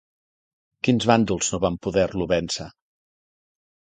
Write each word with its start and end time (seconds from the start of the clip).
Quins 0.87 1.05
bàndols 1.09 1.51
no 1.55 1.59
van 1.65 1.77
poder-lo 1.87 2.27
vèncer? 2.33 2.69